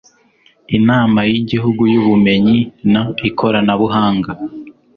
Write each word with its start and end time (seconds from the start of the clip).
inama 0.77 1.19
y 1.31 1.33
igihugu 1.41 1.81
y 1.91 1.95
ubumenyi 2.01 2.57
n 2.91 2.93
ikoranabuhanga 3.29 4.31